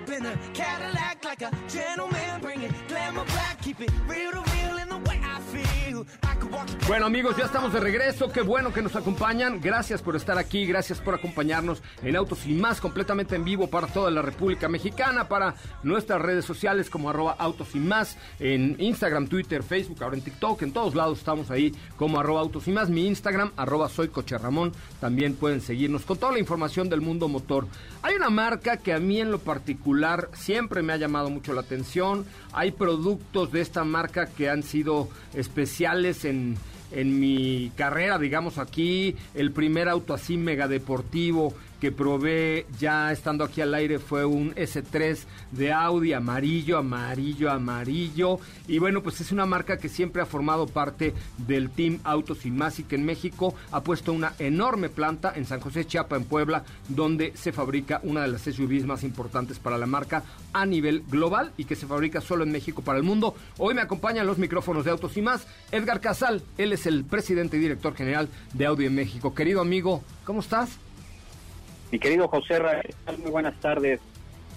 [0.00, 2.40] Up in a Cadillac like a gentleman.
[2.40, 3.60] Bring it glamour back.
[3.62, 5.09] Keep it real to real in the
[6.90, 10.66] Bueno amigos, ya estamos de regreso, qué bueno que nos acompañan, gracias por estar aquí,
[10.66, 15.28] gracias por acompañarnos en Autos y Más, completamente en vivo para toda la República Mexicana,
[15.28, 20.24] para nuestras redes sociales como arroba Autos y Más, en Instagram, Twitter, Facebook, ahora en
[20.24, 24.08] TikTok, en todos lados estamos ahí como arroba Autos y Más, mi Instagram, arroba soy
[24.08, 24.34] Coche
[24.98, 27.68] también pueden seguirnos con toda la información del mundo motor.
[28.02, 31.60] Hay una marca que a mí en lo particular siempre me ha llamado mucho la
[31.60, 36.58] atención, hay productos de esta marca que han sido especiales en
[36.92, 43.42] en mi carrera, digamos aquí, el primer auto así mega deportivo que probé ya estando
[43.42, 45.18] aquí al aire fue un S3
[45.50, 48.38] de Audi amarillo, amarillo, amarillo.
[48.68, 52.50] Y bueno, pues es una marca que siempre ha formado parte del Team Autos y
[52.50, 56.24] Más y que en México ha puesto una enorme planta en San José Chiapa, en
[56.24, 61.02] Puebla, donde se fabrica una de las SUVs más importantes para la marca a nivel
[61.08, 63.34] global y que se fabrica solo en México para el mundo.
[63.56, 67.56] Hoy me acompañan los micrófonos de Autos y Más, Edgar Casal, él es el presidente
[67.56, 69.34] y director general de Audi en México.
[69.34, 70.78] Querido amigo, ¿cómo estás?
[71.90, 72.82] Mi querido José Ra,
[73.20, 74.00] muy buenas tardes.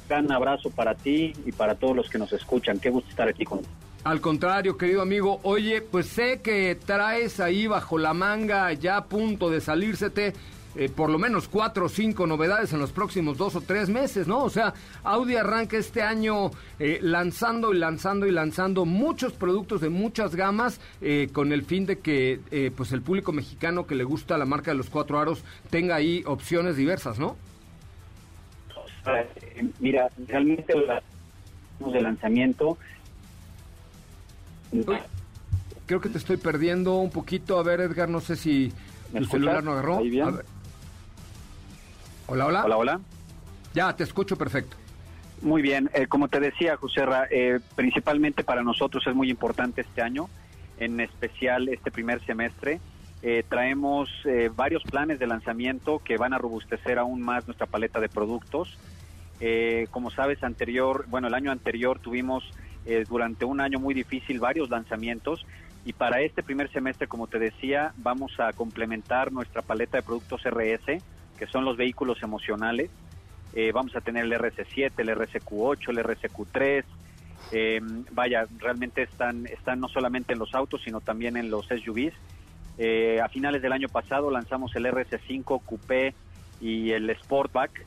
[0.07, 2.79] Gran abrazo para ti y para todos los que nos escuchan.
[2.79, 3.61] Qué gusto estar aquí con
[4.03, 9.05] Al contrario, querido amigo, oye, pues sé que traes ahí bajo la manga ya a
[9.05, 10.33] punto de salírsete
[10.75, 14.27] eh, por lo menos cuatro o cinco novedades en los próximos dos o tres meses,
[14.27, 14.43] ¿no?
[14.43, 19.89] O sea, Audi arranca este año eh, lanzando y lanzando y lanzando muchos productos de
[19.89, 24.03] muchas gamas eh, con el fin de que eh, pues el público mexicano que le
[24.03, 27.36] gusta la marca de los cuatro aros tenga ahí opciones diversas, ¿no?
[29.79, 31.03] Mira, realmente la-
[31.79, 32.77] de lanzamiento
[34.71, 34.97] Uy,
[35.86, 37.59] creo que te estoy perdiendo un poquito.
[37.59, 38.71] A ver, Edgar, no sé si
[39.12, 39.97] ¿Me tu celular no agarró.
[39.99, 40.27] Ahí bien.
[40.27, 40.45] A ver.
[42.33, 42.65] Hola, hola.
[42.65, 42.99] Hola, hola.
[43.75, 44.75] Ya, te escucho perfecto.
[45.43, 49.81] Muy bien, eh, como te decía, José Ra, eh, principalmente para nosotros es muy importante
[49.81, 50.29] este año,
[50.79, 52.79] en especial este primer semestre.
[53.21, 57.99] Eh, traemos eh, varios planes de lanzamiento que van a robustecer aún más nuestra paleta
[57.99, 58.79] de productos.
[59.39, 62.43] Eh, como sabes, anterior, bueno, el año anterior tuvimos
[62.87, 65.45] eh, durante un año muy difícil varios lanzamientos
[65.85, 70.41] y para este primer semestre, como te decía, vamos a complementar nuestra paleta de productos
[70.45, 71.03] RS,
[71.37, 72.89] que son los vehículos emocionales.
[73.53, 76.83] Eh, vamos a tener el RC7, el RCQ8, el RCQ3.
[77.51, 82.13] Eh, vaya, realmente están, están no solamente en los autos, sino también en los SUVs.
[82.77, 86.15] Eh, a finales del año pasado lanzamos el RC5 Coupé
[86.59, 87.85] y el Sportback.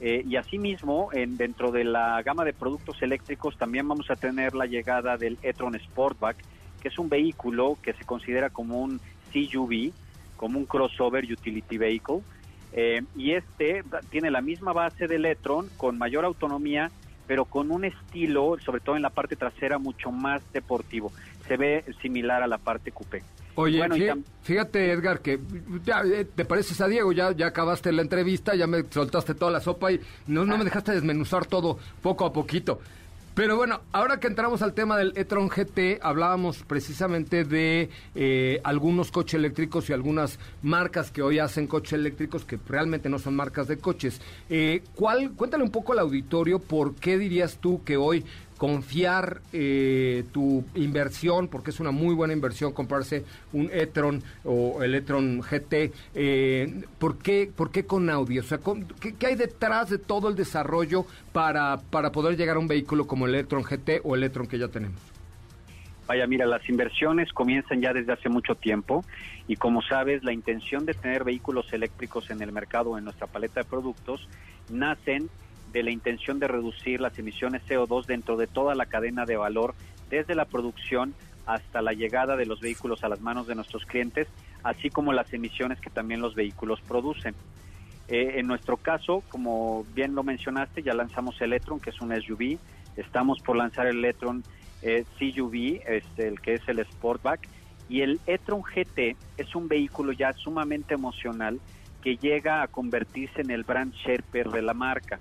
[0.00, 4.54] Eh, y asimismo, en, dentro de la gama de productos eléctricos también vamos a tener
[4.54, 6.36] la llegada del e-tron Sportback,
[6.82, 9.00] que es un vehículo que se considera como un
[9.32, 9.92] CUV,
[10.36, 12.20] como un crossover utility vehicle.
[12.76, 16.90] Eh, y este tiene la misma base del e-tron con mayor autonomía,
[17.26, 21.12] pero con un estilo, sobre todo en la parte trasera, mucho más deportivo.
[21.46, 23.22] Se ve similar a la parte coupé.
[23.56, 23.94] Oye, Bueno,
[24.42, 25.38] fíjate, Edgar, que
[25.84, 29.52] ya eh, te pareces a Diego, ya, ya acabaste la entrevista, ya me soltaste toda
[29.52, 32.80] la sopa y no, no me dejaste desmenuzar todo poco a poquito.
[33.34, 39.10] Pero bueno, ahora que entramos al tema del e-tron GT, hablábamos precisamente de eh, algunos
[39.10, 43.66] coches eléctricos y algunas marcas que hoy hacen coches eléctricos que realmente no son marcas
[43.66, 44.20] de coches.
[44.48, 48.24] Eh, ¿cuál, cuéntale un poco al auditorio por qué dirías tú que hoy
[48.58, 54.94] confiar eh, tu inversión, porque es una muy buena inversión comprarse un e-tron o el
[54.94, 55.92] e-tron GT.
[56.14, 58.38] Eh, ¿por, qué, ¿Por qué con Audi?
[58.38, 58.58] O sea,
[59.00, 63.06] ¿qué, qué hay detrás de todo el desarrollo para, para poder llegar a un vehículo
[63.06, 65.00] como el e-tron GT o el e-tron que ya tenemos?
[66.06, 69.04] Vaya, mira, las inversiones comienzan ya desde hace mucho tiempo
[69.48, 73.60] y como sabes, la intención de tener vehículos eléctricos en el mercado, en nuestra paleta
[73.60, 74.28] de productos,
[74.70, 75.28] nacen
[75.74, 79.74] de la intención de reducir las emisiones CO2 dentro de toda la cadena de valor,
[80.08, 81.14] desde la producción
[81.46, 84.28] hasta la llegada de los vehículos a las manos de nuestros clientes,
[84.62, 87.34] así como las emisiones que también los vehículos producen.
[88.06, 92.14] Eh, en nuestro caso, como bien lo mencionaste, ya lanzamos el e-tron, que es un
[92.14, 92.58] SUV.
[92.96, 94.44] Estamos por lanzar el e-tron
[94.82, 97.48] eh, CUV, este, el que es el Sportback.
[97.88, 101.58] Y el e-tron GT es un vehículo ya sumamente emocional
[102.00, 105.18] que llega a convertirse en el brand shaper de la marca.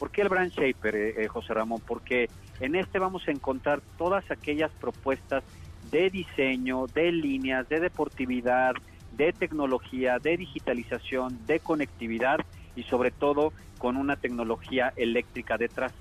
[0.00, 1.82] ¿Por qué el brand shaper, eh, eh, José Ramón?
[1.86, 5.44] Porque en este vamos a encontrar todas aquellas propuestas
[5.90, 8.72] de diseño, de líneas, de deportividad,
[9.12, 12.38] de tecnología, de digitalización, de conectividad
[12.74, 15.92] y sobre todo con una tecnología eléctrica detrás.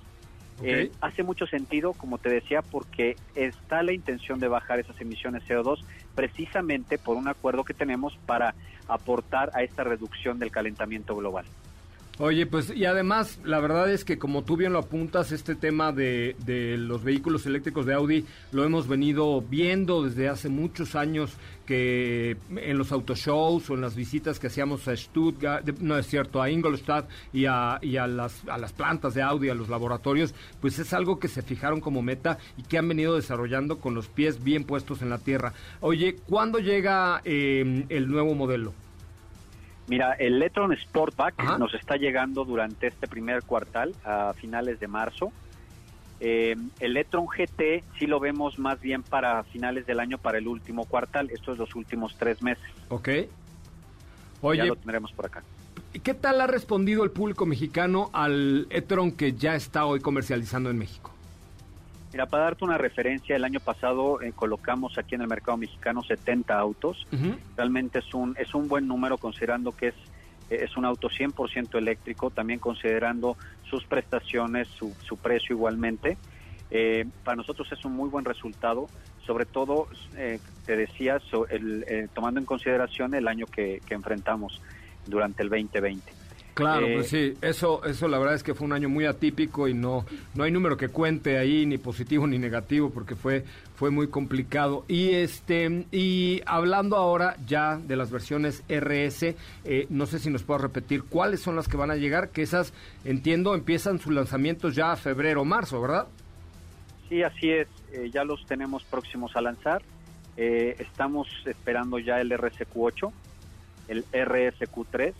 [0.63, 5.43] Eh, hace mucho sentido, como te decía, porque está la intención de bajar esas emisiones
[5.43, 5.83] CO2
[6.15, 8.55] precisamente por un acuerdo que tenemos para
[8.87, 11.45] aportar a esta reducción del calentamiento global.
[12.21, 15.93] Oye, pues y además la verdad es que como tú bien lo apuntas, este tema
[15.93, 21.31] de, de, los vehículos eléctricos de Audi lo hemos venido viendo desde hace muchos años
[21.65, 26.41] que en los autoshows o en las visitas que hacíamos a Stuttgart, no es cierto,
[26.41, 30.91] a Ingolstadt y a, las, a las plantas de Audi, a los laboratorios, pues es
[30.91, 34.65] algo que se fijaron como meta y que han venido desarrollando con los pies bien
[34.65, 35.53] puestos en la tierra.
[35.79, 38.73] Oye, ¿cuándo llega eh, el nuevo modelo?
[39.89, 45.31] Mira, el Electron Sportback nos está llegando durante este primer cuartal, a finales de marzo.
[46.19, 50.47] Eh, el Electron GT sí lo vemos más bien para finales del año, para el
[50.47, 51.31] último cuartal.
[51.31, 52.69] Esto es los últimos tres meses.
[52.89, 53.09] Ok.
[54.41, 55.43] Oye, ya lo tendremos por acá.
[56.03, 60.77] ¿Qué tal ha respondido el público mexicano al e-tron que ya está hoy comercializando en
[60.77, 61.08] México?
[62.11, 66.01] Mira, para darte una referencia, el año pasado eh, colocamos aquí en el mercado mexicano
[66.01, 67.05] 70 autos.
[67.55, 69.95] Realmente es un es un buen número considerando que es
[70.49, 73.37] eh, es un auto 100% eléctrico, también considerando
[73.69, 76.17] sus prestaciones, su, su precio igualmente.
[76.71, 78.87] Eh, para nosotros es un muy buen resultado,
[79.25, 79.87] sobre todo,
[80.65, 84.61] te decía, el, tomando en consideración el año que, que enfrentamos
[85.05, 86.18] durante el 2020.
[86.59, 89.73] Claro, pues sí, eso, eso la verdad es que fue un año muy atípico y
[89.73, 90.05] no,
[90.35, 93.45] no hay número que cuente ahí, ni positivo ni negativo, porque fue,
[93.75, 94.83] fue muy complicado.
[94.87, 100.43] Y este, y hablando ahora ya de las versiones RS, eh, no sé si nos
[100.43, 102.73] puedo repetir cuáles son las que van a llegar, que esas,
[103.05, 106.07] entiendo, empiezan sus lanzamientos ya a febrero o marzo, ¿verdad?
[107.07, 109.81] Sí, así es, eh, ya los tenemos próximos a lanzar.
[110.37, 113.11] Eh, estamos esperando ya el RSQ8,
[113.87, 115.13] el RSQ3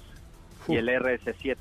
[0.70, 1.58] y el RS7.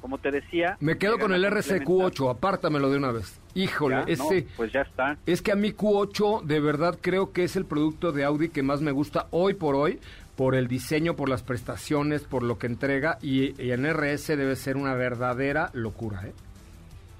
[0.00, 0.76] Como te decía...
[0.80, 3.40] Me quedo con el RSQ8, apártamelo de una vez.
[3.54, 4.46] Híjole, ese...
[4.56, 5.16] pues ya está.
[5.26, 8.62] Es que a mí Q8 de verdad creo que es el producto de Audi que
[8.62, 9.98] más me gusta hoy por hoy,
[10.36, 14.76] por el diseño, por las prestaciones, por lo que entrega, y, en RS debe ser
[14.76, 16.32] una verdadera locura, ¿eh?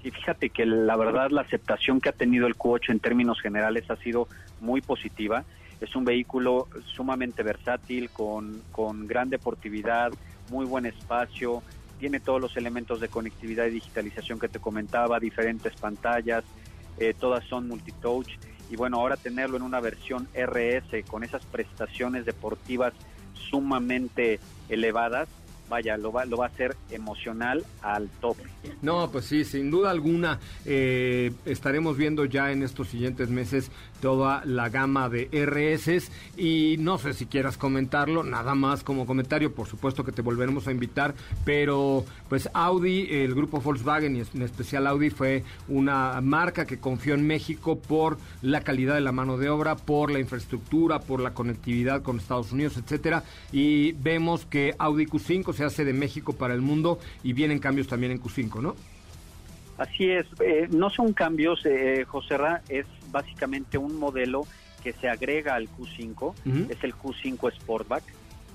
[0.04, 3.90] Y fíjate que la verdad la aceptación que ha tenido el Q8 en términos generales
[3.90, 4.28] ha sido
[4.60, 5.42] muy positiva.
[5.80, 10.12] Es un vehículo sumamente versátil, con, con gran deportividad,
[10.48, 11.62] muy buen espacio,
[11.98, 16.44] tiene todos los elementos de conectividad y digitalización que te comentaba, diferentes pantallas,
[16.98, 18.38] eh, todas son multitouch
[18.70, 22.92] y bueno, ahora tenerlo en una versión RS con esas prestaciones deportivas
[23.34, 25.28] sumamente elevadas,
[25.68, 28.44] vaya, lo va, lo va a hacer emocional al tope.
[28.82, 34.44] No, pues sí, sin duda alguna eh, estaremos viendo ya en estos siguientes meses toda
[34.44, 39.66] la gama de RS y no sé si quieras comentarlo, nada más como comentario, por
[39.66, 41.14] supuesto que te volveremos a invitar,
[41.44, 47.14] pero pues Audi, el grupo Volkswagen y en especial Audi fue una marca que confió
[47.14, 51.34] en México por la calidad de la mano de obra, por la infraestructura, por la
[51.34, 56.54] conectividad con Estados Unidos, etcétera, y vemos que Audi Q5 se hace de México para
[56.54, 58.76] el mundo y vienen cambios también en Q5, ¿no?
[59.76, 64.46] Así es, eh, no son cambios, eh, José Ra, es básicamente un modelo
[64.82, 66.34] que se agrega al Q5,
[66.70, 68.04] es el Q5 Sportback.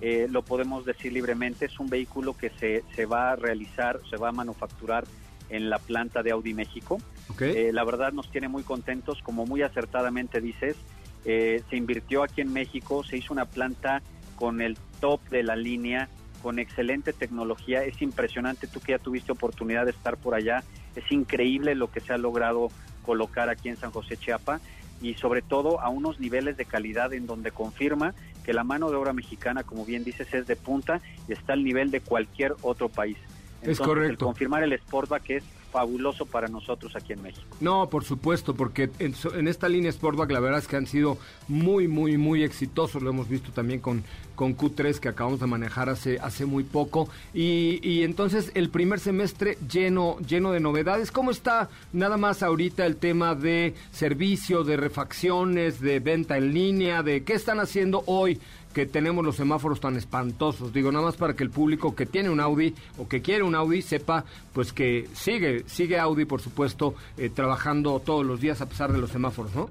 [0.01, 4.17] Eh, lo podemos decir libremente, es un vehículo que se, se va a realizar, se
[4.17, 5.05] va a manufacturar
[5.49, 6.97] en la planta de Audi México.
[7.39, 10.77] Eh, la verdad nos tiene muy contentos, como muy acertadamente dices,
[11.23, 14.01] se invirtió aquí en México, se hizo una planta
[14.35, 16.09] con el top de la línea,
[16.43, 20.61] con excelente tecnología, es impresionante, tú que ya tuviste oportunidad de estar por allá,
[20.93, 22.69] es increíble lo que se ha logrado
[23.01, 24.59] colocar aquí en San José Chiapa
[25.01, 28.13] y sobre todo a unos niveles de calidad en donde confirma
[28.43, 31.63] que la mano de obra mexicana, como bien dices, es de punta y está al
[31.63, 33.17] nivel de cualquier otro país.
[33.61, 34.11] es correcto.
[34.11, 35.43] El confirmar el Sportback es
[35.73, 37.47] fabuloso para nosotros aquí en México.
[37.59, 41.17] No, por supuesto, porque en, esta línea Sportback la verdad es que han sido
[41.47, 43.01] muy, muy, muy exitosos.
[43.01, 44.03] Lo hemos visto también con,
[44.35, 47.09] con Q3 que acabamos de manejar hace, hace muy poco.
[47.33, 51.11] Y, y entonces el primer semestre lleno, lleno de novedades.
[51.11, 57.01] ¿Cómo está nada más ahorita el tema de servicio, de refacciones, de venta en línea,
[57.01, 58.39] de qué están haciendo hoy?
[58.73, 60.73] Que tenemos los semáforos tan espantosos.
[60.73, 63.55] Digo, nada más para que el público que tiene un Audi o que quiere un
[63.55, 68.67] Audi sepa, pues que sigue, sigue Audi, por supuesto, eh, trabajando todos los días a
[68.67, 69.69] pesar de los semáforos, ¿no?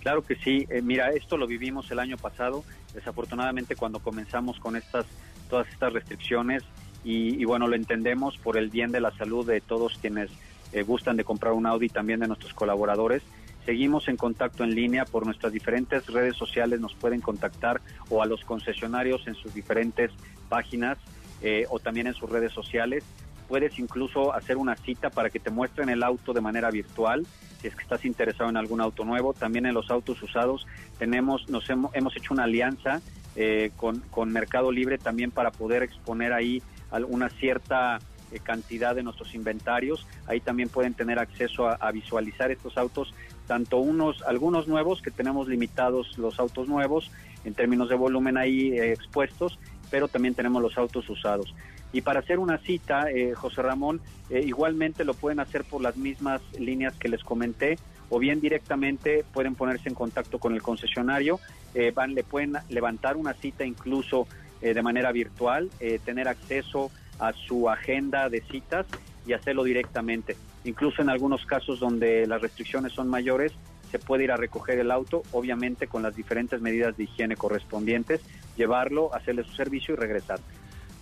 [0.00, 0.66] Claro que sí.
[0.68, 2.64] Eh, mira, esto lo vivimos el año pasado.
[2.94, 5.06] Desafortunadamente, cuando comenzamos con estas,
[5.48, 6.64] todas estas restricciones,
[7.04, 10.30] y, bueno, lo entendemos por el bien de la salud de todos quienes
[10.72, 13.22] eh, gustan de comprar un Audi, también de nuestros colaboradores.
[13.64, 18.26] Seguimos en contacto en línea por nuestras diferentes redes sociales, nos pueden contactar o a
[18.26, 20.10] los concesionarios en sus diferentes
[20.48, 20.98] páginas
[21.42, 23.04] eh, o también en sus redes sociales.
[23.48, 27.26] puedes incluso hacer una cita para que te muestren el auto de manera virtual
[27.60, 29.34] si es que estás interesado en algún auto nuevo.
[29.34, 30.66] También en los autos usados
[30.98, 33.00] tenemos, nos hemos, hemos hecho una alianza
[33.36, 36.60] eh, con, Mercado Libre también para poder exponer ahí
[36.90, 37.98] al- una cierta
[38.32, 40.06] eh, cantidad de nuestros inventarios.
[40.26, 43.14] Ahí también pueden tener acceso a visualizar estos autos,
[43.46, 47.10] tanto unos, algunos nuevos que tenemos limitados los autos nuevos
[47.44, 49.58] en términos de volumen ahí eh, expuestos,
[49.90, 51.54] pero también tenemos los autos usados.
[51.92, 55.96] Y para hacer una cita, eh, José Ramón, eh, igualmente lo pueden hacer por las
[55.96, 57.78] mismas líneas que les comenté,
[58.08, 61.38] o bien directamente pueden ponerse en contacto con el concesionario,
[61.74, 64.26] eh, van, le pueden levantar una cita incluso
[64.60, 65.70] de manera virtual,
[66.04, 68.86] tener acceso a su agenda de citas
[69.26, 70.36] y hacerlo directamente.
[70.64, 73.52] Incluso en algunos casos donde las restricciones son mayores,
[73.90, 78.22] se puede ir a recoger el auto, obviamente con las diferentes medidas de higiene correspondientes,
[78.56, 80.40] llevarlo, hacerle su servicio y regresar.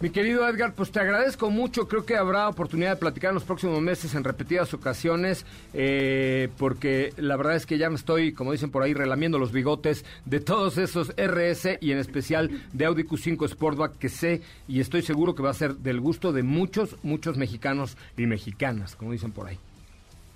[0.00, 1.86] Mi querido Edgar, pues te agradezco mucho.
[1.86, 5.44] Creo que habrá oportunidad de platicar en los próximos meses en repetidas ocasiones,
[5.74, 9.52] eh, porque la verdad es que ya me estoy, como dicen por ahí, relamiendo los
[9.52, 14.80] bigotes de todos esos RS y en especial de Audi Q5 Sportback que sé y
[14.80, 19.12] estoy seguro que va a ser del gusto de muchos, muchos mexicanos y mexicanas, como
[19.12, 19.58] dicen por ahí.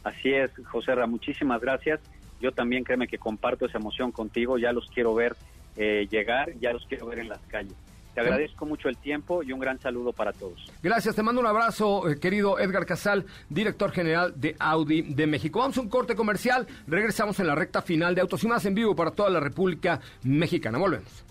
[0.02, 2.00] Así es, José Ra, muchísimas gracias.
[2.38, 5.34] Yo también créeme que comparto esa emoción contigo, ya los quiero ver
[5.78, 7.74] eh, llegar, ya los quiero ver en las calles.
[8.14, 10.70] Te agradezco mucho el tiempo y un gran saludo para todos.
[10.82, 15.58] Gracias, te mando un abrazo, eh, querido Edgar Casal, director general de Audi de México.
[15.58, 18.74] Vamos a un corte comercial, regresamos en la recta final de Autos y Más en
[18.74, 20.78] vivo para toda la República Mexicana.
[20.78, 21.24] Volvemos.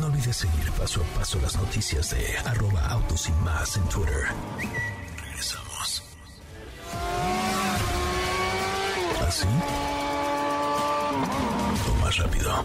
[0.00, 4.24] No olvides seguir paso a paso las noticias de arroba autos y más en Twitter.
[5.22, 6.02] Regresamos.
[9.26, 9.46] ¿Así?
[11.88, 12.64] O más rápido.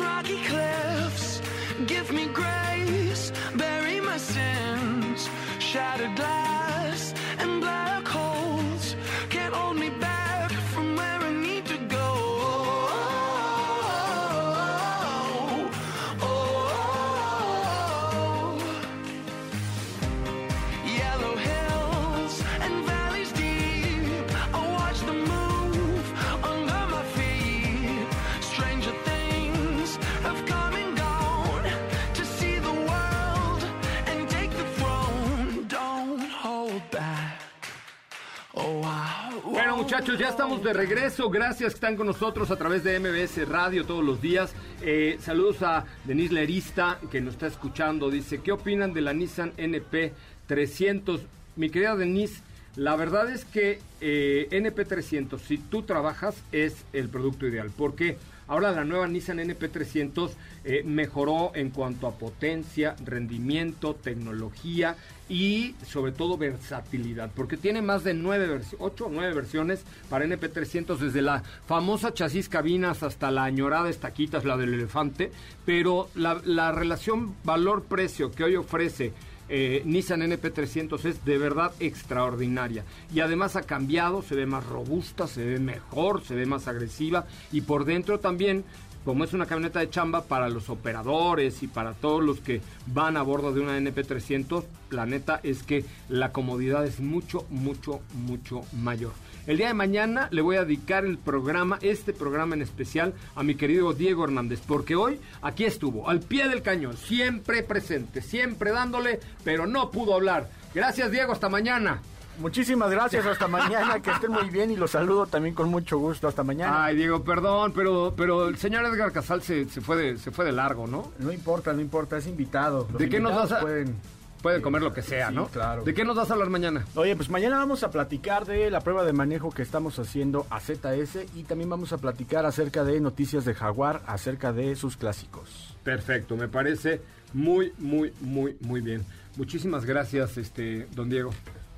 [39.81, 41.31] muchachos, ya estamos de regreso.
[41.31, 44.53] Gracias que están con nosotros a través de MBS Radio todos los días.
[44.83, 48.11] Eh, saludos a Denise Lerista, que nos está escuchando.
[48.11, 50.13] Dice, ¿qué opinan de la Nissan NP
[50.45, 51.21] 300?
[51.55, 52.43] Mi querida Denise,
[52.75, 57.71] la verdad es que eh, NP 300, si tú trabajas, es el producto ideal.
[57.75, 58.17] Porque
[58.51, 60.31] ahora la nueva Nissan NP 300
[60.65, 64.97] eh, mejoró en cuanto a potencia, rendimiento, tecnología
[65.29, 70.97] y sobre todo versatilidad, porque tiene más de nueve, 8 o 9 versiones para NP300,
[70.97, 75.31] desde la famosa chasis cabinas hasta la añorada estaquitas, la del elefante,
[75.65, 79.13] pero la, la relación valor-precio que hoy ofrece
[79.53, 82.85] eh, Nissan NP300 es de verdad extraordinaria.
[83.13, 87.25] Y además ha cambiado, se ve más robusta, se ve mejor, se ve más agresiva
[87.51, 88.63] y por dentro también
[89.03, 93.17] como es una camioneta de chamba para los operadores y para todos los que van
[93.17, 98.61] a bordo de una NP300, la neta es que la comodidad es mucho, mucho, mucho
[98.73, 99.11] mayor.
[99.47, 103.43] El día de mañana le voy a dedicar el programa, este programa en especial, a
[103.43, 108.71] mi querido Diego Hernández, porque hoy aquí estuvo, al pie del cañón, siempre presente, siempre
[108.71, 110.49] dándole, pero no pudo hablar.
[110.75, 112.01] Gracias Diego, hasta mañana.
[112.39, 116.27] Muchísimas gracias, hasta mañana, que estén muy bien y los saludo también con mucho gusto,
[116.27, 116.85] hasta mañana.
[116.85, 120.45] Ay, Diego, perdón, pero, pero el señor Edgar Casal se, se fue de, se fue
[120.45, 121.11] de largo, ¿no?
[121.19, 122.87] No importa, no importa, es invitado.
[122.91, 123.95] Los ¿De qué nos vas a- pueden...
[124.41, 125.47] Pueden comer lo que sea, Sí, ¿no?
[125.47, 125.83] claro.
[125.83, 126.85] ¿De qué nos vas a hablar mañana?
[126.95, 130.59] Oye, pues mañana vamos a platicar de la prueba de manejo que estamos haciendo a
[130.59, 135.75] ZS y también vamos a platicar acerca de noticias de Jaguar, acerca de sus clásicos.
[135.83, 137.01] Perfecto, me parece
[137.33, 139.05] muy, muy, muy, muy bien.
[139.37, 141.31] Muchísimas gracias, este, don Diego.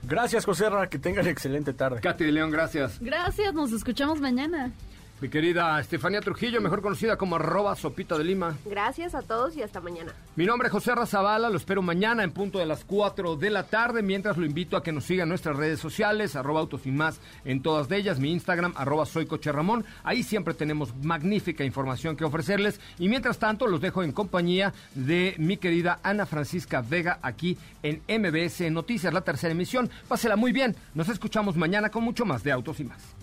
[0.04, 2.02] Gracias, José Ra, que tengan excelente tarde.
[2.02, 2.98] Katy de León, gracias.
[3.00, 4.72] Gracias, nos escuchamos mañana.
[5.24, 8.58] Mi querida Estefanía Trujillo, mejor conocida como arroba sopita de lima.
[8.66, 10.12] Gracias a todos y hasta mañana.
[10.36, 13.64] Mi nombre es José Razabala, lo espero mañana en punto de las 4 de la
[13.64, 16.92] tarde, mientras lo invito a que nos siga en nuestras redes sociales, arroba autos y
[16.92, 21.64] más en todas de ellas, mi Instagram, arroba soy Coche Ramón, ahí siempre tenemos magnífica
[21.64, 26.82] información que ofrecerles y mientras tanto los dejo en compañía de mi querida Ana Francisca
[26.82, 29.90] Vega aquí en MBS Noticias, la tercera emisión.
[30.06, 33.23] Pásela muy bien, nos escuchamos mañana con mucho más de Autos y más.